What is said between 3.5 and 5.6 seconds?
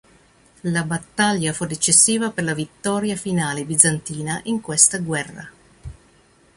bizantina in questa guerra.